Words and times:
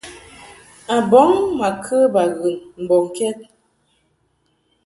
Abɔŋ 0.95 1.29
ma 1.57 1.69
kə 1.83 1.97
baghɨn 2.13 2.55
mbɔŋkɛd. 2.83 3.37